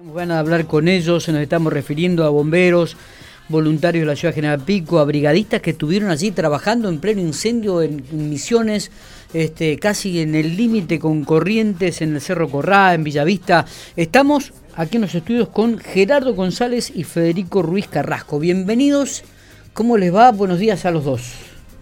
[0.00, 2.96] Van a hablar con ellos, nos estamos refiriendo a bomberos,
[3.48, 7.82] voluntarios de la ciudad General Pico, a brigadistas que estuvieron allí trabajando en pleno incendio
[7.82, 8.92] en, Misiones,
[9.34, 13.66] este, casi en el límite con Corrientes, en el Cerro Corrá, en Villavista.
[13.96, 18.38] Estamos aquí en los estudios con Gerardo González y Federico Ruiz Carrasco.
[18.38, 19.24] Bienvenidos,
[19.74, 20.30] ¿cómo les va?
[20.30, 21.32] Buenos días a los dos.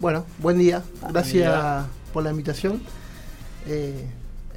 [0.01, 2.80] Bueno, buen día, gracias por la invitación.
[3.69, 4.07] Eh,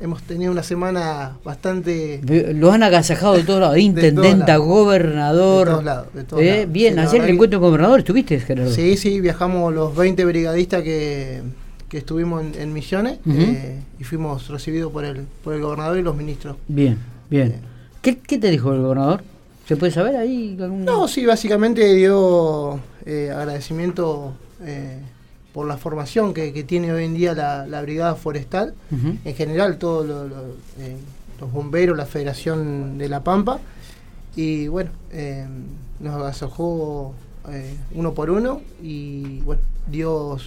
[0.01, 2.21] hemos tenido una semana bastante...
[2.53, 5.67] Lo han agasajado de todos lados, intendenta, gobernador.
[5.67, 6.07] De todos lados.
[6.13, 8.71] De todos eh, Bien, ayer el encuentro con gobernador, ¿estuviste, Gerardo?
[8.71, 11.41] Sí, sí, viajamos los 20 brigadistas que,
[11.91, 16.57] estuvimos en, Misiones eh, y fuimos recibidos por el, por el gobernador y los ministros.
[16.67, 16.97] Bien,
[17.29, 17.55] bien.
[18.01, 19.23] ¿Qué, ¿Qué, te dijo el gobernador?
[19.67, 20.57] ¿Se puede saber ahí?
[20.57, 24.33] No, sí, básicamente dio eh, agradecimiento
[25.53, 30.29] por la formación que, tiene hoy en día la, Brigada Forestal, en general todos
[30.79, 30.97] eh,
[31.39, 33.59] los bomberos, la Federación de La Pampa,
[34.35, 35.47] y bueno, eh,
[35.99, 37.13] nos agasajó
[37.49, 40.37] eh, uno por uno y bueno, dio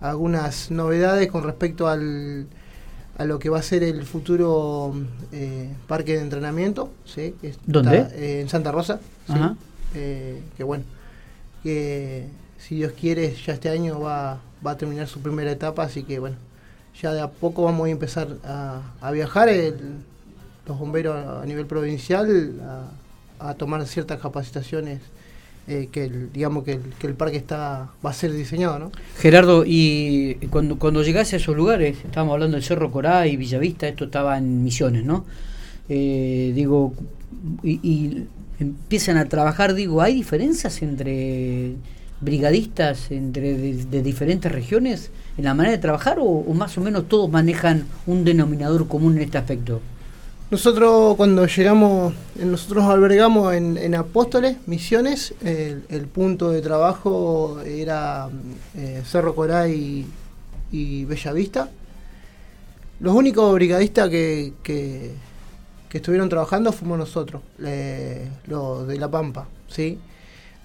[0.00, 2.46] algunas novedades con respecto al,
[3.18, 4.94] a lo que va a ser el futuro
[5.86, 7.34] parque de entrenamiento, ¿sí?
[7.66, 8.40] ¿Dónde?
[8.40, 9.00] en Santa Rosa,
[9.92, 10.84] que bueno,
[11.62, 12.26] que
[12.60, 16.18] si Dios quiere, ya este año va, va a terminar su primera etapa, así que
[16.18, 16.36] bueno,
[17.00, 19.48] ya de a poco vamos a empezar a, viajar
[20.66, 22.88] los bomberos a, nivel provincial
[23.38, 25.00] a, tomar ciertas capacitaciones
[25.66, 28.92] eh, que el, digamos que el, parque está va a ser diseñado, ¿no?
[29.18, 33.88] Gerardo, y cuando cuando llegase a esos lugares, estábamos hablando del Cerro Corá y Villavista,
[33.88, 35.24] esto estaba en Misiones, ¿no?
[35.88, 36.92] Eh, digo,
[37.62, 38.24] y
[38.58, 41.76] empiezan a trabajar, digo, ¿hay diferencias entre
[42.20, 47.30] brigadistas entre de, diferentes regiones en la manera de trabajar o, más o menos todos
[47.30, 49.80] manejan un denominador común en este aspecto?
[50.50, 58.28] Nosotros cuando llegamos, nosotros albergamos en, Apóstoles, Misiones, el, punto de trabajo era
[58.76, 60.06] eh, Cerro Corá y,
[60.72, 61.70] Bellavista.
[62.98, 65.12] Los únicos brigadistas que, que,
[65.92, 67.42] estuvieron trabajando fuimos nosotros,
[68.46, 69.98] los de La Pampa, ¿sí?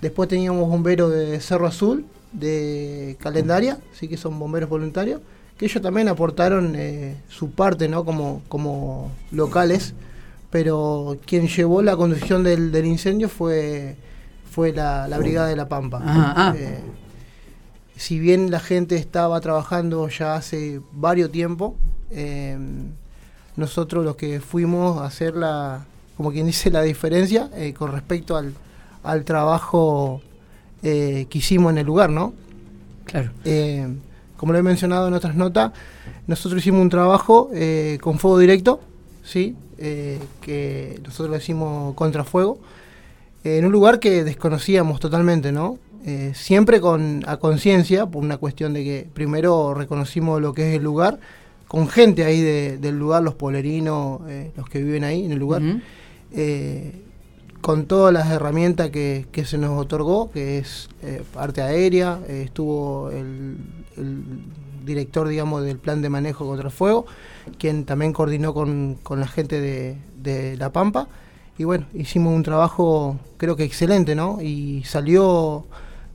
[0.01, 5.21] Después teníamos bomberos de Cerro Azul, de Calendaria, sí que son bomberos voluntarios,
[5.57, 8.03] que ellos también aportaron eh, su parte ¿no?
[8.03, 9.93] como, como locales,
[10.51, 13.95] pero quien llevó la conducción del, incendio fue,
[14.51, 16.01] fue la, Brigada de la Pampa.
[16.03, 16.53] Ah.
[16.57, 16.79] Eh,
[17.95, 21.75] si bien la gente estaba trabajando ya hace varios tiempo,
[22.11, 22.57] eh,
[23.55, 25.85] nosotros los que fuimos a hacer la,
[26.17, 28.53] como quien dice, la diferencia con respecto al,
[29.05, 30.21] al trabajo
[30.83, 32.33] eh, que hicimos en el lugar, ¿no?
[33.05, 33.31] Claro.
[33.43, 33.87] Eh,
[34.37, 35.71] como lo he mencionado en otras notas,
[36.27, 38.79] nosotros hicimos un trabajo eh, con fuego directo,
[39.23, 39.55] ¿sí?
[39.77, 42.59] que nosotros lo hicimos contrafuego,
[43.43, 45.79] en un lugar que desconocíamos totalmente, ¿no?
[46.33, 50.83] siempre con a conciencia, por una cuestión de que primero reconocimos lo que es el
[50.83, 51.19] lugar,
[51.67, 54.21] con gente ahí del lugar, los polerinos,
[54.55, 55.61] los que viven ahí en el lugar
[57.65, 63.09] con todas las herramientas que, se nos otorgó, que es eh, parte aérea, eh, estuvo
[63.09, 63.57] el,
[64.85, 67.07] director, digamos, del plan de manejo contra el fuego,
[67.57, 71.07] quien también coordinó con, la gente de, La Pampa,
[71.57, 74.43] y bueno, hicimos un trabajo creo que excelente, ¿no?
[74.43, 75.65] Y salió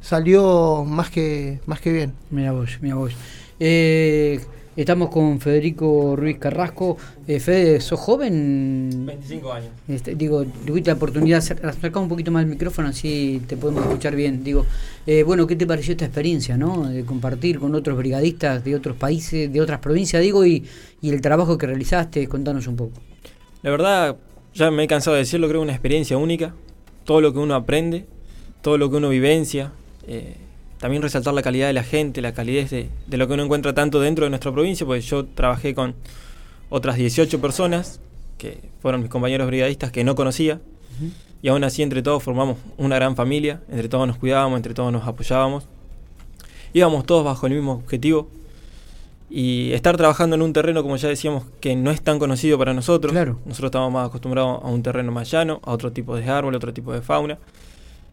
[0.00, 2.14] salió más que más que bien.
[2.30, 3.12] Mira vos, mira vos.
[3.58, 4.40] Eh,
[4.76, 6.96] Estamos con Federico Ruiz Carrasco.
[7.26, 9.04] Eh, Fede, ¿sos joven?
[9.04, 9.70] 25 años.
[9.88, 13.84] Este, digo, tuviste la oportunidad de acercar un poquito más el micrófono, así te podemos
[13.84, 14.44] escuchar bien.
[14.44, 14.64] Digo,
[15.08, 16.88] eh, bueno, ¿qué te pareció esta experiencia, no?
[16.88, 20.64] De compartir con otros brigadistas de otros países, de otras provincias, digo, y,
[21.00, 22.92] y el trabajo que realizaste, contanos un poco.
[23.62, 24.16] La verdad,
[24.54, 26.54] ya me he cansado de decirlo, creo una experiencia única.
[27.04, 28.06] Todo lo que uno aprende,
[28.62, 29.72] todo lo que uno vivencia.
[30.06, 30.36] Eh,
[30.80, 34.00] también resaltar la calidad de la gente, la calidez de, lo que uno encuentra tanto
[34.00, 35.94] dentro de nuestra provincia, pues yo trabajé con
[36.70, 38.00] otras 18 personas,
[38.38, 40.58] que fueron mis compañeros brigadistas que no conocía,
[41.42, 44.90] y aún así entre todos formamos una gran familia, entre todos nos cuidábamos, entre todos
[44.90, 45.64] nos apoyábamos,
[46.72, 48.28] íbamos todos bajo el mismo objetivo,
[49.28, 52.72] y estar trabajando en un terreno, como ya decíamos, que no es tan conocido para
[52.72, 56.54] nosotros, nosotros estamos más acostumbrados a un terreno más llano, a otro tipo de árbol,
[56.54, 57.38] otro tipo de fauna,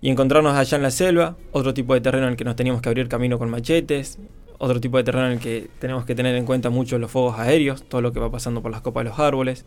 [0.01, 2.81] y encontrarnos allá en la selva, otro tipo de terreno en el que nos teníamos
[2.81, 4.19] que abrir camino con machetes,
[4.59, 7.39] otro tipo de terreno en el que tenemos que tener en cuenta mucho los fuegos
[7.39, 9.65] aéreos, todo lo que va pasando por las copas de los árboles.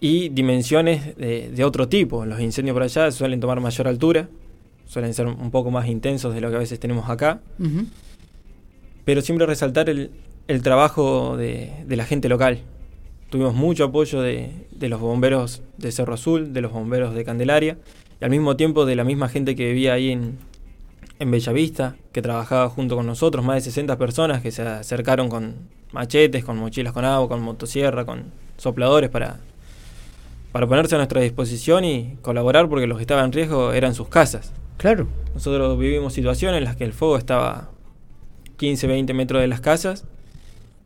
[0.00, 2.24] Y dimensiones de, otro tipo.
[2.24, 4.28] Los incendios por allá suelen tomar mayor altura,
[4.86, 7.40] suelen ser un poco más intensos de lo que a veces tenemos acá.
[9.04, 10.10] Pero siempre resaltar el,
[10.62, 12.60] trabajo de, la gente local.
[13.28, 17.76] tuvimos mucho apoyo de, los bomberos de Cerro Azul, de los bomberos de Candelaria,
[18.20, 20.38] y al mismo tiempo de la misma gente que vivía ahí en,
[21.18, 25.54] en Bellavista, que trabajaba junto con nosotros, más de 60 personas que se acercaron con
[25.92, 28.24] machetes, con mochilas con agua, con motosierra, con
[28.56, 29.38] sopladores para,
[30.52, 34.08] para ponerse a nuestra disposición y colaborar porque los que estaban en riesgo eran sus
[34.08, 34.52] casas.
[34.76, 35.08] Claro.
[35.34, 37.70] Nosotros vivimos situaciones en las que el fuego estaba
[38.56, 40.04] 15, 20 metros de las casas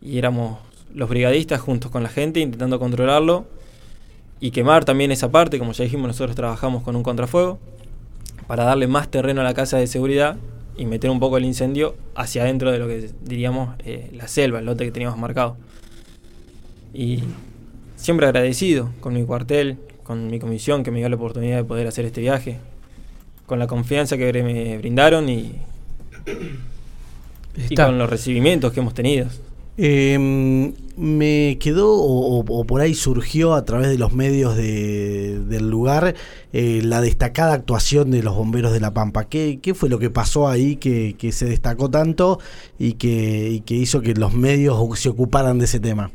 [0.01, 0.59] y éramos
[0.95, 3.47] los brigadistas juntos con la gente intentando controlarlo
[4.43, 7.61] y quemar también esa parte, como ya dijimos, nosotros trabajamos con un contrafuego
[8.49, 10.37] para darle más terreno a la casa de seguridad
[10.77, 14.59] y meter un poco el incendio hacia adentro de lo que diríamos eh, la selva,
[14.59, 15.57] el lote que teníamos marcado.
[16.93, 17.23] Y
[17.95, 21.87] siempre agradecido con mi cuartel, con mi comisión que me dio la oportunidad de poder
[21.87, 22.59] hacer este viaje,
[23.47, 25.53] con la confianza que me brindaron y,
[27.71, 29.29] y con los recibimientos que hemos tenido.
[29.85, 36.15] Eh, me quedó, o, por ahí surgió a través de los medios del lugar,
[36.53, 39.25] eh, la destacada actuación de los bomberos de La Pampa.
[39.25, 42.39] ¿Qué, fue lo que pasó ahí que, se destacó tanto
[42.79, 46.13] y que, y que, hizo que los medios se ocuparan de ese tema?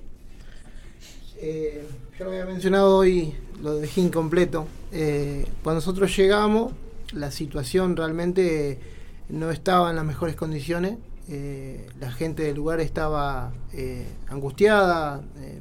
[1.42, 1.86] Eh,
[2.18, 4.66] yo lo había mencionado hoy, lo dejé incompleto.
[4.94, 6.72] Eh, cuando nosotros llegamos,
[7.12, 8.80] la situación realmente
[9.28, 10.96] no estaba en las mejores condiciones
[11.30, 15.60] eh, la gente del lugar estaba eh, angustiada, eh,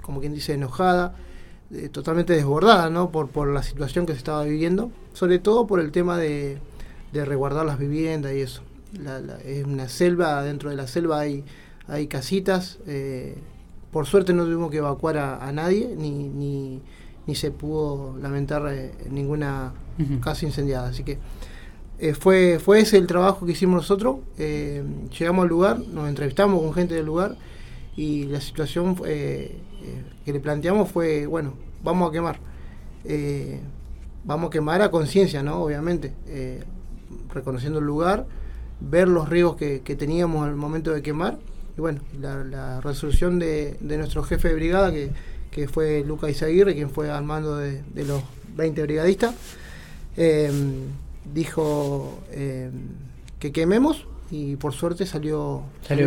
[0.00, 1.14] como quien dice, enojada,
[1.92, 3.10] totalmente desbordada ¿no?
[3.10, 6.58] por, por la situación que se estaba viviendo, sobre todo por el tema de,
[7.12, 8.62] de resguardar las viviendas y eso.
[9.44, 11.44] es una selva, dentro de la selva hay,
[11.88, 12.78] hay casitas,
[13.90, 16.80] por suerte no tuvimos que evacuar a, nadie, ni, ni,
[17.26, 18.62] ni, se pudo lamentar
[19.10, 19.74] ninguna
[20.22, 21.18] casa incendiada, así que
[22.00, 24.18] eh, fue, fue ese el trabajo que hicimos nosotros.
[24.38, 24.84] Eh,
[25.18, 27.36] llegamos al lugar, nos entrevistamos con gente del lugar
[27.96, 29.56] y la situación eh,
[30.24, 32.38] que le planteamos fue, bueno, vamos a quemar.
[34.24, 35.62] vamos a quemar a conciencia, ¿no?
[35.62, 36.14] Obviamente,
[37.32, 38.26] reconociendo el lugar,
[38.80, 41.38] ver los riesgos que, teníamos al momento de quemar.
[41.76, 47.10] Y bueno, la, resolución de, nuestro jefe de brigada, que, fue Luca Izaguirre, quien fue
[47.10, 48.22] al mando de, de los
[48.54, 49.34] 20 brigadistas
[51.32, 52.70] dijo eh,
[53.38, 55.62] que quememos y por suerte salió,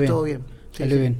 [0.07, 0.41] todo bien.
[0.71, 1.17] salió bien.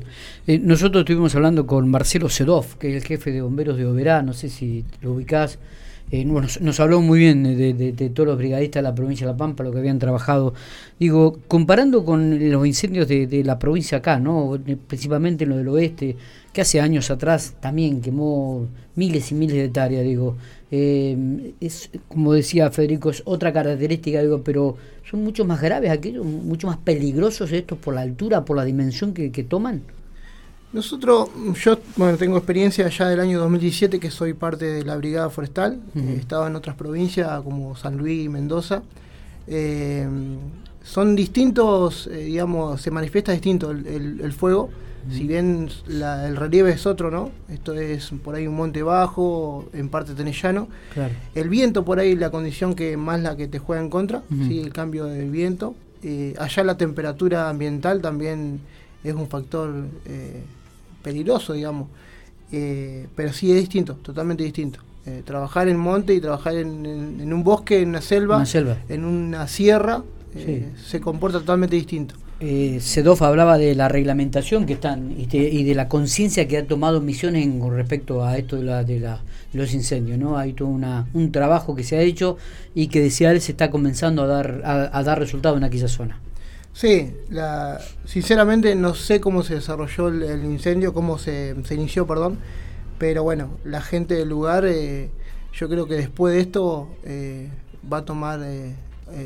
[0.48, 4.22] Eh, nosotros estuvimos hablando con Marcelo Sedov, que es el jefe de bomberos de Oberá,
[4.22, 5.60] no sé si lo ubicás.
[6.14, 9.64] Eh, nos, habló muy bien de, todos los brigadistas de la provincia de La Pampa,
[9.64, 10.54] lo que habían trabajado.
[11.00, 14.60] Digo, comparando con los incendios de, la provincia acá, ¿no?
[14.88, 16.18] principalmente en lo del oeste,
[16.52, 20.36] que hace años atrás también quemó miles y miles de hectáreas, digo.
[20.70, 24.76] Eh, es, como decía Federico, es otra característica, digo, pero
[25.10, 29.14] son mucho más graves aquellos, mucho más peligrosos estos por la altura, por la dimensión
[29.14, 29.82] que, toman.
[30.74, 31.30] Nosotros,
[31.62, 35.82] yo bueno, tengo experiencia ya del año 2017 que soy parte de la Brigada Forestal,
[35.96, 38.82] he estado en otras provincias como San Luis y Mendoza.
[39.48, 40.08] Eh,
[40.84, 44.70] son distintos, eh, digamos, se manifiesta distinto el fuego
[45.10, 47.32] si bien el relieve es otro, ¿no?
[47.50, 50.68] Esto es por ahí un monte bajo, en parte tenés llano.
[51.34, 54.72] El viento por ahí la condición que más la que te juega en contra, el
[54.72, 55.76] cambio del viento.
[56.04, 58.60] Eh, allá la temperatura ambiental también
[59.04, 59.72] es un factor
[61.02, 61.88] peligroso, digamos.
[62.52, 64.80] Eh, pero sí es distinto, totalmente distinto.
[65.26, 68.44] trabajar en monte y trabajar en, un bosque, en una selva,
[68.90, 70.04] en una sierra,
[70.86, 75.88] se comporta totalmente distinto eh, Sedov hablaba de la reglamentación que están y de, la
[75.88, 79.18] conciencia que ha tomado Misiones con respecto a esto de, la, de,
[79.54, 80.18] los incendios.
[80.18, 80.38] ¿no?
[80.38, 82.38] Hay todo una, un trabajo que se ha hecho
[82.74, 86.20] y que decía él se está comenzando a dar, a, dar resultado en aquella zona.
[86.74, 92.40] Sí, la, sinceramente no sé cómo se desarrolló el, incendio, cómo se, se, inició, perdón,
[92.98, 95.10] pero bueno, la gente del lugar, eh,
[95.54, 97.50] yo creo que después de esto eh,
[97.92, 98.76] va a tomar eh,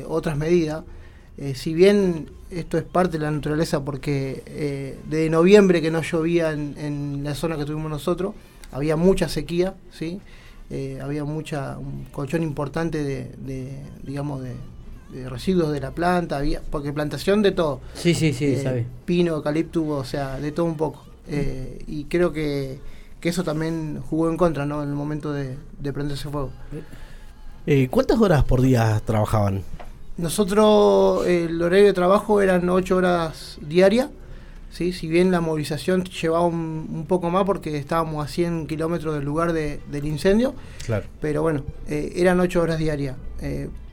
[0.08, 0.82] otras medidas.
[1.54, 6.52] si bien esto es parte de la naturaleza porque eh, de noviembre que no llovía
[6.52, 8.34] en, la zona que tuvimos nosotros,
[8.72, 10.20] había mucha sequía, ¿sí?
[10.70, 14.54] Eh, había mucha, un colchón importante de, digamos, de,
[15.28, 17.80] residuos de la planta, había, porque plantación de todo.
[17.94, 21.04] Sí, sí, sí, eh, Pino, eucalipto, o sea, de todo un poco.
[21.28, 22.78] Eh, y creo que,
[23.20, 24.82] que, eso también jugó en contra, ¿no?
[24.82, 26.50] En el momento de, de prenderse fuego.
[27.90, 29.62] ¿Cuántas horas por día trabajaban?
[30.18, 34.08] Nosotros, el horario de trabajo eran 8 horas diarias,
[34.70, 34.92] ¿sí?
[34.92, 39.52] si bien la movilización llevaba un, poco más porque estábamos a 100 kilómetros del lugar
[39.52, 40.54] del incendio,
[40.86, 41.06] claro.
[41.20, 43.16] pero bueno, eh, eran 8 horas diarias.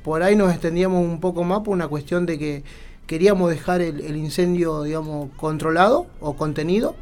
[0.04, 2.64] Por ahí nos extendíamos un poco más por una cuestión de que
[3.08, 6.96] queríamos dejar el, incendio, digamos, controlado o contenido,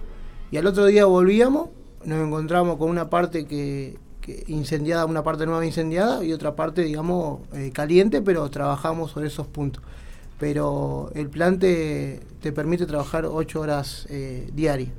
[0.51, 1.69] y al otro día volvíamos
[2.05, 3.97] nos encontramos con una parte que,
[4.47, 9.47] incendiada, una parte nueva incendiada y otra parte, digamos, eh, caliente, pero trabajamos sobre esos
[9.47, 9.83] puntos.
[10.39, 14.89] Pero el plan te, te permite trabajar ocho horas eh, diarias.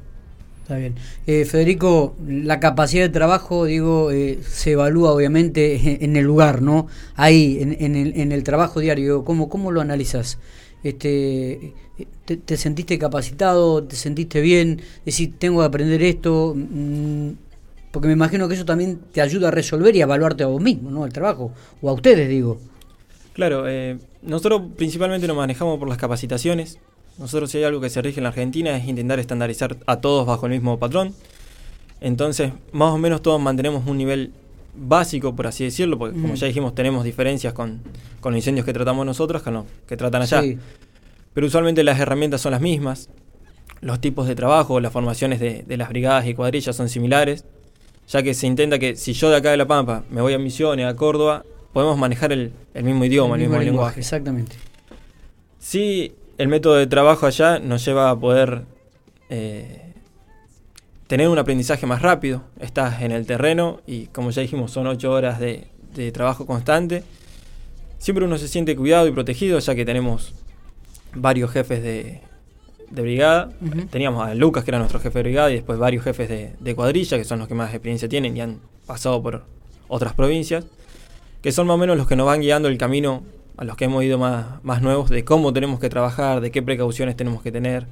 [0.62, 0.94] Está bien.
[1.26, 6.86] Eh, Federico, la capacidad de trabajo, digo, eh, se evalúa obviamente en el lugar, ¿no?
[7.16, 9.24] Ahí, en, el, en el, trabajo diario.
[9.24, 10.38] ¿Cómo, cómo lo analizas?
[10.84, 11.74] Este,
[12.24, 13.82] te, sentiste capacitado?
[13.82, 14.80] ¿Te sentiste bien?
[15.04, 16.54] Decir, tengo que aprender esto.
[16.56, 17.30] Mm,
[17.90, 20.62] porque me imagino que eso también te ayuda a resolver y a evaluarte a vos
[20.62, 21.04] mismo, ¿no?
[21.04, 21.52] El trabajo.
[21.80, 22.58] O a ustedes, digo.
[23.32, 26.78] Claro, eh, nosotros principalmente nos manejamos por las capacitaciones.
[27.18, 30.26] Nosotros si hay algo que se rige en la Argentina es intentar estandarizar a todos
[30.26, 31.14] bajo el mismo patrón.
[32.00, 34.32] Entonces, más o menos todos mantenemos un nivel
[34.74, 37.80] básico, por así decirlo, porque como ya dijimos, tenemos diferencias con,
[38.20, 40.42] con, los incendios que tratamos nosotros, que, no, que tratan allá.
[41.34, 43.08] Pero usualmente las herramientas son las mismas,
[43.80, 47.44] los tipos de trabajo, las formaciones de, de, las brigadas y cuadrillas son similares,
[48.08, 50.38] ya que se intenta que si yo de acá de La Pampa me voy a
[50.38, 54.00] Misiones, a Córdoba, podemos manejar el, mismo idioma, el, mismo, lenguaje.
[54.00, 54.56] Exactamente.
[55.58, 58.64] Sí, el método de trabajo allá nos lleva a poder
[59.28, 59.92] eh,
[61.06, 62.42] tener un aprendizaje más rápido.
[62.60, 65.68] Estás en el terreno y como ya dijimos son ocho horas de,
[66.12, 67.04] trabajo constante.
[67.98, 70.34] Siempre uno se siente cuidado y protegido ya que tenemos
[71.14, 72.20] varios jefes de,
[72.90, 73.50] brigada.
[73.90, 76.74] Teníamos a Lucas que era nuestro jefe de brigada y después varios jefes de, de
[76.74, 79.44] cuadrilla que son los que más experiencia tienen y han pasado por
[79.88, 80.64] otras provincias
[81.42, 83.22] que son más o menos los que nos van guiando el camino
[83.56, 86.62] a los que hemos ido más, más nuevos, de cómo tenemos que trabajar, de qué
[86.62, 87.86] precauciones tenemos que tener.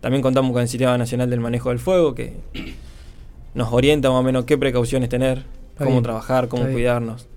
[0.00, 2.36] También contamos con el Sistema Nacional del Manejo del Fuego, que
[3.54, 5.44] nos orienta más o menos qué precauciones tener,
[5.78, 7.28] cómo trabajar, cómo cuidarnos.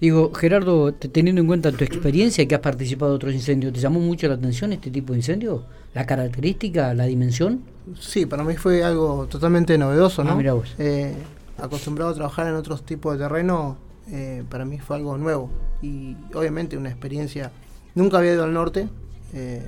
[0.00, 4.00] Digo, Gerardo, teniendo en cuenta tu experiencia que has participado de otros incendios, ¿te llamó
[4.00, 5.64] mucho la atención este tipo de incendio?
[5.94, 7.62] ¿La característica, la dimensión?
[7.98, 10.32] Sí, para mí fue algo totalmente novedoso, ¿no?
[10.32, 10.74] Ah, mira vos.
[10.78, 11.14] Eh,
[11.58, 13.78] acostumbrado a trabajar en otros tipos de terreno,
[14.10, 15.50] eh, para mí fue algo nuevo
[15.82, 17.50] y obviamente una experiencia.
[17.94, 18.88] Nunca había ido al norte,
[19.32, 19.62] eh,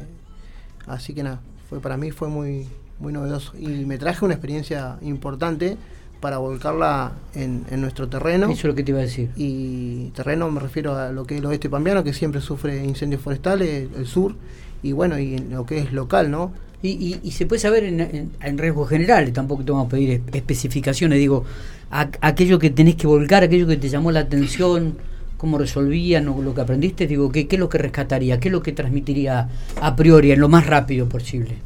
[0.86, 2.68] así que nada, fue para mí fue muy,
[3.00, 5.76] muy novedoso y me traje una experiencia importante
[6.20, 8.46] para volcarla en, nuestro terreno.
[8.46, 9.30] Eso es lo que te iba a decir.
[9.36, 13.22] Y terreno me refiero a lo que es el oeste pampeano, que siempre sufre incendios
[13.22, 14.34] forestales, el sur,
[14.82, 16.52] y bueno, y lo que es local, ¿no?
[16.80, 20.22] Y, y, se puede saber en, en, en riesgo general, tampoco te vamos a pedir
[20.32, 21.44] especificaciones, digo,
[21.90, 24.96] aquello que tenés que volcar, aquello que te llamó la atención,
[25.38, 28.38] cómo resolvían lo que aprendiste, digo, ¿qué, ¿qué, es lo que rescataría?
[28.40, 29.48] ¿Qué es lo que transmitiría
[29.80, 31.56] a priori, en lo más rápido posible?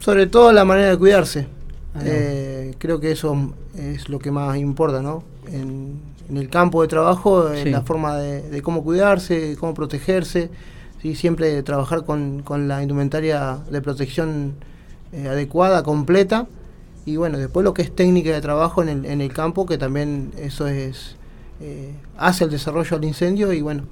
[0.00, 1.46] Sobre todo la manera de cuidarse.
[1.94, 5.22] Ah, eh, creo que eso es lo que más importa, ¿no?
[5.52, 10.48] En, el campo de trabajo, en la forma de, cómo cuidarse, cómo protegerse
[11.14, 14.54] siempre trabajar con, con, la indumentaria de protección
[15.12, 16.46] eh, adecuada, completa.
[17.06, 19.76] Y bueno, después lo que es técnica de trabajo en el, en el campo, que
[19.76, 21.16] también eso es
[21.60, 23.84] eh, hace el desarrollo del incendio y bueno,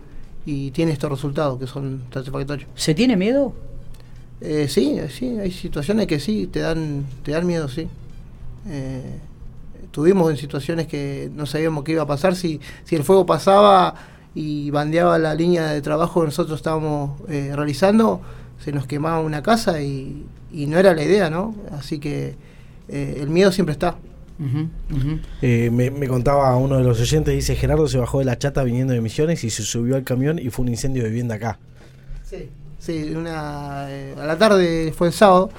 [0.44, 2.68] y tiene estos resultados que son satisfactorios.
[2.74, 3.54] ¿Se tiene miedo?
[4.40, 7.86] Eh, sí, sí, hay situaciones que sí, te dan, te dan miedo, sí.
[8.68, 9.18] Eh,
[9.92, 13.94] tuvimos en situaciones que no sabíamos qué iba a pasar, si, si el fuego pasaba
[14.34, 18.20] y bandeaba la línea de trabajo que nosotros estábamos eh, realizando,
[18.62, 21.54] se nos quemaba una casa y, no era la idea, ¿no?
[21.70, 22.34] Así que
[22.88, 23.96] eh, el miedo siempre está.
[25.40, 28.92] Eh, me, contaba uno de los oyentes, dice Gerardo se bajó de la chata viniendo
[28.92, 31.58] de Misiones y se subió al camión y fue un incendio de vivienda acá.
[32.24, 32.48] Sí,
[32.78, 35.50] sí, una, a la tarde fue el sábado.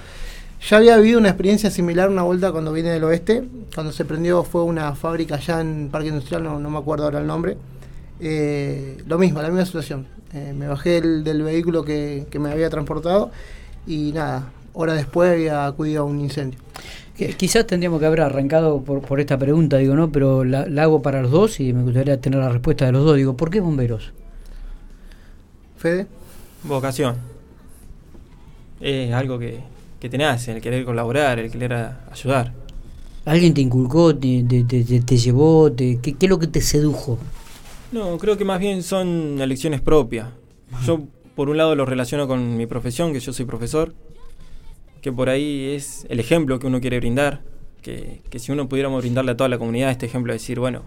[0.70, 3.44] Ya había vivido una experiencia similar una vuelta cuando vine del oeste.
[3.74, 7.20] Cuando se prendió fue una fábrica allá en Parque Industrial, no, no me acuerdo ahora
[7.20, 7.58] el nombre.
[8.26, 10.08] Eh, lo mismo, la misma situación.
[10.34, 13.32] Eh, me bajé del vehículo que, me había transportado
[13.86, 16.58] y nada, hora después había acudido a un incendio.
[17.38, 20.10] Quizás tendríamos que haber arrancado por, esta pregunta, digo, ¿no?
[20.10, 23.18] Pero la, hago para los dos y me gustaría tener la respuesta de los dos.
[23.18, 24.14] Digo, ¿por qué bomberos?
[25.78, 26.08] Fede.
[26.64, 27.18] Vocación.
[28.80, 29.60] Es algo que,
[30.00, 31.74] que te nace, el querer colaborar, el querer
[32.10, 32.54] ayudar.
[33.26, 35.72] ¿Alguien te inculcó, te, te, llevó?
[35.74, 37.20] Te, ¿qué, ¿Qué es lo que te sedujo?
[37.94, 40.30] No, creo que más bien son elecciones propias.
[40.84, 41.02] Yo,
[41.36, 43.94] por un lado, lo relaciono con mi profesión, que yo soy profesor,
[45.04, 47.42] que por ahí es el ejemplo que uno quiere brindar,
[47.84, 50.82] que, si uno pudiéramos brindarle a toda la comunidad este ejemplo, de decir, bueno,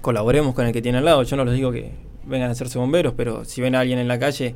[0.00, 1.22] colaboremos con el que tiene al lado.
[1.22, 1.92] Yo no les digo que
[2.24, 4.54] vengan a hacerse bomberos, pero si ven a alguien en la calle,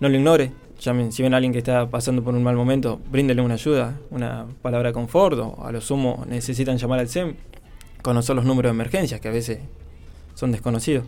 [0.00, 0.50] no lo ignore.
[0.80, 4.00] Llamen, si ven a alguien que está pasando por un mal momento, bríndele una ayuda,
[4.10, 7.36] una palabra de confort, o a lo sumo necesitan llamar al SEM,
[8.02, 9.60] conocer los números de emergencias, que a veces
[10.36, 11.04] son desconocidos.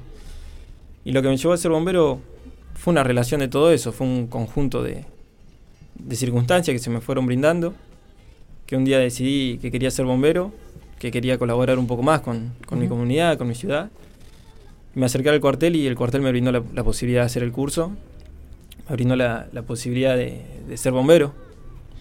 [1.04, 2.18] Y lo que me llevó a ser bombero
[2.74, 5.04] fue una relación de todo eso, fue un conjunto de,
[5.94, 7.74] de circunstancias que se me fueron brindando
[8.66, 10.52] que un día decidí que quería ser bombero,
[10.98, 13.90] que quería colaborar un poco más con, con mi comunidad, con mi ciudad.
[14.94, 17.52] Me acerqué al cuartel y el cuartel me brindó la, la posibilidad de hacer el
[17.52, 17.92] curso,
[18.88, 21.32] me brindó la, la posibilidad de, de, ser bombero,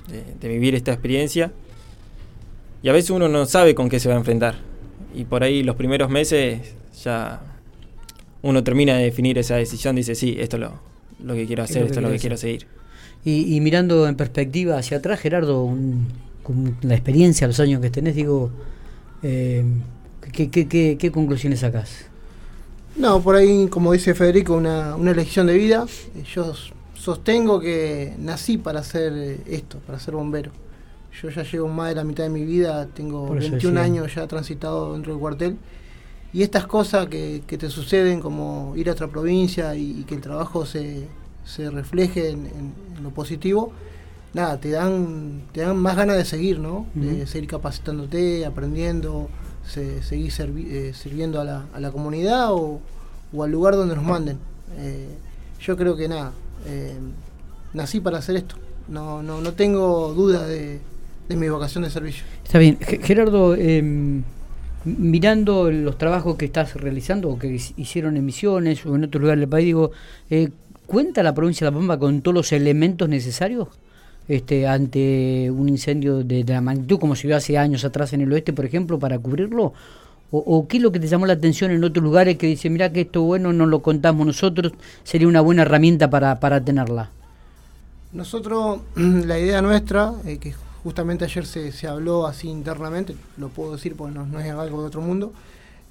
[0.09, 1.53] de, de vivir esta experiencia.
[2.83, 4.55] Y a veces uno no sabe con qué se va a enfrentar.
[5.15, 7.41] Y por ahí los primeros meses ya
[8.41, 10.79] uno termina de definir esa decisión, dice, sí, esto es lo,
[11.23, 12.67] lo que quiero hacer, esto es lo que quiero seguir.
[13.25, 16.07] Y, y, mirando en perspectiva hacia atrás, Gerardo, un,
[16.43, 18.51] con la experiencia, los años que tenés, digo,
[19.23, 19.65] eh,
[20.31, 22.05] ¿qué, qué, qué, qué, conclusiones sacás?
[22.95, 25.85] No, por ahí, como dice Federico, una, una elección de vida.
[26.33, 26.53] Yo
[26.93, 30.51] sostengo que nací para hacer esto, para ser bombero.
[31.21, 34.93] Yo ya llevo más de la mitad de mi vida, tengo 21 años ya transitado
[34.93, 35.57] dentro del cuartel.
[36.37, 40.13] Y estas cosas que, que, te suceden, como ir a otra provincia y, y que
[40.13, 41.07] el trabajo se,
[41.43, 43.71] se refleje en, en, en, lo positivo,
[44.35, 46.75] nada, te dan, te dan más ganas de seguir, ¿no?
[46.77, 47.17] Uh -huh.
[47.17, 49.29] De seguir capacitándote, aprendiendo,
[49.65, 52.81] se, seguir servi eh, sirviendo a la, a la comunidad o,
[53.33, 54.37] o, al lugar donde nos manden.
[54.77, 55.09] Eh,
[55.59, 56.33] yo creo que nada,
[56.67, 56.99] eh,
[57.73, 58.57] nací para hacer esto.
[58.87, 60.81] No, no, no tengo duda de,
[61.29, 62.25] de mi vocación de servicio.
[62.43, 62.77] Está bien.
[62.77, 64.21] Gerardo, eh,
[64.87, 69.41] mirando los trabajos que estás realizando o que hicieron en Misiones o en otros lugares
[69.41, 69.91] del país, digo,
[70.29, 70.49] eh,
[70.85, 73.67] ¿cuenta la provincia de La Pampa con todos los elementos necesarios
[74.27, 78.31] este, ante un incendio de, la magnitud como se vio hace años atrás en el
[78.31, 79.73] oeste, por ejemplo, para cubrirlo?
[80.29, 82.69] O, ¿O, qué es lo que te llamó la atención en otros lugares que dice,
[82.69, 87.09] mira que esto bueno no lo contamos nosotros, sería una buena herramienta para, para tenerla?
[88.11, 90.53] Nosotros, la idea nuestra, eh, que
[90.83, 94.81] justamente ayer se, se, habló así internamente, lo puedo decir porque no, no es algo
[94.81, 95.33] de otro mundo,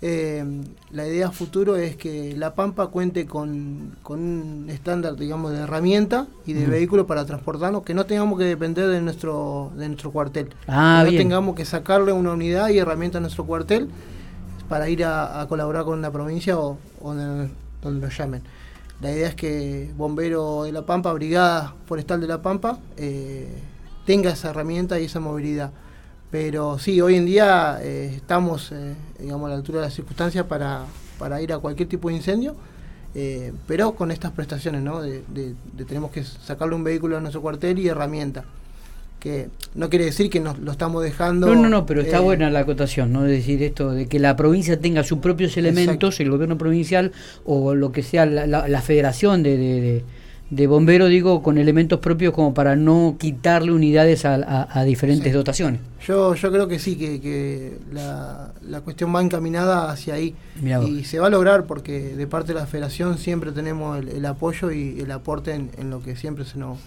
[0.03, 0.45] eh,
[0.91, 6.27] la idea futuro es que La Pampa cuente con, con un estándar, digamos, de herramienta
[6.45, 6.71] y de uh -huh.
[6.71, 10.51] vehículo para transportarnos, que no tengamos que depender de nuestro, de nuestro cuartel.
[10.69, 11.23] Ah, que bien.
[11.23, 13.89] no tengamos que sacarle una unidad y herramienta a nuestro cuartel
[14.69, 17.49] para ir a, a colaborar con la provincia o, o donde,
[17.81, 18.43] donde nos llamen.
[19.01, 23.49] La idea es que Bombero de La Pampa, Brigada Forestal de La Pampa, eh,
[24.07, 25.73] tenga esa herramienta y esa movilidad.
[26.31, 30.47] Pero sí, hoy en día eh, estamos eh, digamos, a la altura de las circunstancias
[30.47, 30.85] para,
[31.19, 32.57] para ir a cualquier tipo de incendio,
[33.15, 35.03] eh, pero con estas prestaciones, ¿no?
[35.03, 38.45] De, de, de, tenemos que sacarle un vehículo a nuestro cuartel y herramienta.
[39.21, 41.47] Que no quiere decir que nos lo estamos dejando.
[41.47, 43.25] No, no, no, pero está buena la acotación, ¿no?
[43.25, 46.23] Es decir, esto de que la provincia tenga sus propios elementos, exacto.
[46.23, 47.13] el gobierno provincial
[47.45, 50.05] o lo que sea la, la, la federación de, de de
[50.51, 55.33] bombero, digo, con elementos propios como para no quitarle unidades a, a, a diferentes sí.
[55.33, 55.81] dotaciones.
[56.07, 60.37] Yo, yo creo que sí, que, que la, la, cuestión va encaminada hacia ahí.
[60.87, 64.27] Y se va a lograr porque de parte de la federación siempre tenemos el, el
[64.27, 66.79] apoyo y el aporte en, en, lo que siempre se nos,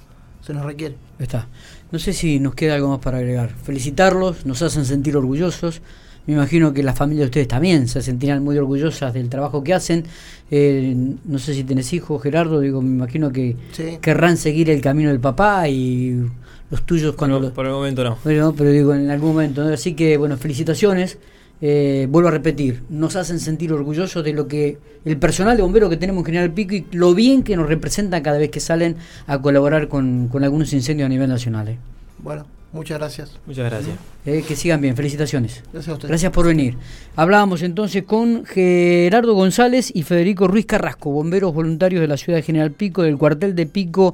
[0.41, 0.95] se nos requiere.
[1.17, 1.47] Está.
[1.91, 3.49] No sé si nos queda algo más para agregar.
[3.49, 5.81] Felicitarlos, nos hacen sentir orgullosos.
[6.29, 9.73] Me imagino que las familias de ustedes también se sentirán muy orgullosas del trabajo que
[9.73, 10.03] hacen.
[10.51, 13.97] Eh, no sé si tenés hijos, Gerardo, digo, me imagino que sí.
[13.99, 16.23] querrán seguir el camino del papá y
[16.69, 17.39] los tuyos cuando...
[17.39, 18.19] No, por el momento no.
[18.23, 19.63] Bueno, pero digo, en algún momento.
[19.63, 19.73] ¿no?
[19.73, 21.17] Así que, bueno, felicitaciones.
[21.61, 25.89] Eh, vuelvo a repetir, nos hacen sentir orgullosos de lo que el personal de bomberos
[25.89, 28.97] que tenemos en General Pico y lo bien que nos representan cada vez que salen
[29.25, 31.69] a colaborar con, con algunos incendios a nivel nacional.
[31.69, 31.77] Eh.
[32.19, 33.31] Bueno, Muchas gracias.
[33.47, 33.97] Muchas gracias.
[34.25, 35.63] Eh, que sigan bien, felicitaciones.
[35.73, 36.09] Gracias a ustedes.
[36.09, 36.77] Gracias por venir.
[37.15, 42.43] Hablábamos entonces con Gerardo González y Federico Ruiz Carrasco, bomberos voluntarios de la ciudad de
[42.43, 44.07] General Pico, del cuartel de Pico